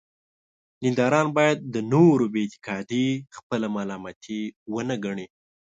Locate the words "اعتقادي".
2.45-3.07